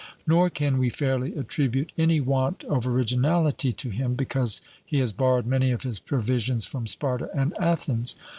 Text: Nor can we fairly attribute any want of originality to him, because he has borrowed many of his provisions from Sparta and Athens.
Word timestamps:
Nor 0.25 0.49
can 0.49 0.79
we 0.79 0.89
fairly 0.89 1.35
attribute 1.35 1.91
any 1.95 2.19
want 2.19 2.63
of 2.63 2.87
originality 2.87 3.71
to 3.73 3.91
him, 3.91 4.15
because 4.15 4.59
he 4.83 4.97
has 4.97 5.13
borrowed 5.13 5.45
many 5.45 5.69
of 5.69 5.83
his 5.83 5.99
provisions 5.99 6.65
from 6.65 6.87
Sparta 6.87 7.29
and 7.35 7.53
Athens. 7.59 8.15